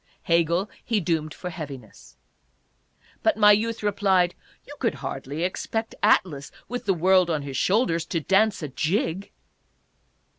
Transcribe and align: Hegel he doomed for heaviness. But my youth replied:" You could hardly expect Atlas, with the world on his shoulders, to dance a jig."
Hegel 0.23 0.67
he 0.83 0.99
doomed 0.99 1.31
for 1.31 1.51
heaviness. 1.51 2.17
But 3.21 3.37
my 3.37 3.51
youth 3.51 3.83
replied:" 3.83 4.33
You 4.67 4.75
could 4.79 4.95
hardly 4.95 5.43
expect 5.43 5.93
Atlas, 6.01 6.51
with 6.67 6.85
the 6.85 6.93
world 6.95 7.29
on 7.29 7.43
his 7.43 7.55
shoulders, 7.55 8.03
to 8.07 8.19
dance 8.19 8.63
a 8.63 8.67
jig." 8.67 9.29